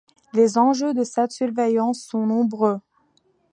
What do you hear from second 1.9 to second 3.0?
sont nombreux.